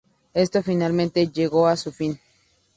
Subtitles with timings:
[0.33, 2.19] Esto finalmente llegó a su fin.